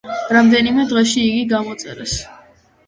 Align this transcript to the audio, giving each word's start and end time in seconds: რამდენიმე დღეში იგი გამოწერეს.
რამდენიმე 0.35 0.87
დღეში 0.93 1.27
იგი 1.29 1.47
გამოწერეს. 1.55 2.19